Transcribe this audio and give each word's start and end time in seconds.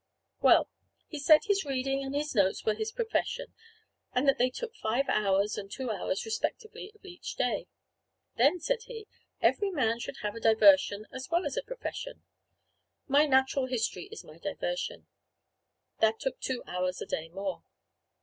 Well, 0.41 0.67
he 1.05 1.19
said 1.19 1.41
his 1.43 1.63
reading 1.63 2.03
and 2.03 2.15
his 2.15 2.33
notes 2.33 2.65
were 2.65 2.73
his 2.73 2.91
profession, 2.91 3.53
and 4.13 4.27
that 4.27 4.39
they 4.39 4.49
took 4.49 4.75
five 4.77 5.07
hours 5.07 5.59
and 5.59 5.69
two 5.71 5.91
hours 5.91 6.25
respectively 6.25 6.91
of 6.95 7.05
each 7.05 7.35
day. 7.35 7.67
"Then," 8.35 8.59
said 8.59 8.81
he, 8.87 9.05
"every 9.43 9.69
man 9.69 9.99
should 9.99 10.17
have 10.23 10.33
a 10.33 10.39
diversion 10.39 11.05
as 11.11 11.29
well 11.29 11.45
as 11.45 11.55
a 11.55 11.61
profession. 11.61 12.23
My 13.07 13.27
Natural 13.27 13.67
History 13.67 14.05
is 14.11 14.23
my 14.23 14.39
diversion." 14.39 15.05
That 15.99 16.19
took 16.19 16.39
two 16.39 16.63
hours 16.65 16.99
a 16.99 17.05
day 17.05 17.29
more. 17.29 17.61